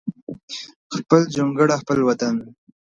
خپل 0.95 1.21
جونګړه 1.35 1.75
خپل 1.81 1.97
وطن 2.07 2.35